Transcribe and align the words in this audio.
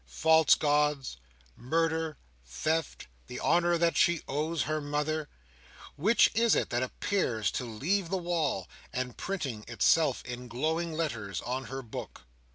False 0.07 0.55
Gods; 0.55 1.17
murder; 1.55 2.17
theft; 2.43 3.05
the 3.27 3.39
honour 3.39 3.77
that 3.77 3.95
she 3.95 4.23
owes 4.27 4.63
her 4.63 4.81
mother;—which 4.81 6.31
is 6.33 6.55
it 6.55 6.71
that 6.71 6.81
appears 6.81 7.51
to 7.51 7.65
leave 7.65 8.09
the 8.09 8.17
wall, 8.17 8.67
and 8.91 9.15
printing 9.15 9.63
itself 9.67 10.25
in 10.25 10.47
glowing 10.47 10.91
letters, 10.93 11.39
on 11.41 11.65
her 11.65 11.83
book! 11.83 12.21